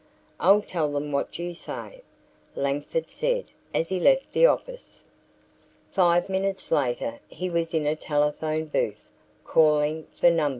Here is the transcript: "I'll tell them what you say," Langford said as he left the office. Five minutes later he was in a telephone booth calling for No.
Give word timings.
"I'll 0.39 0.63
tell 0.63 0.91
them 0.91 1.11
what 1.11 1.37
you 1.37 1.53
say," 1.53 2.01
Langford 2.55 3.07
said 3.07 3.45
as 3.71 3.89
he 3.89 3.99
left 3.99 4.33
the 4.33 4.47
office. 4.47 5.03
Five 5.91 6.27
minutes 6.27 6.71
later 6.71 7.19
he 7.27 7.51
was 7.51 7.71
in 7.75 7.85
a 7.85 7.95
telephone 7.95 8.65
booth 8.65 9.11
calling 9.45 10.05
for 10.05 10.31
No. 10.31 10.49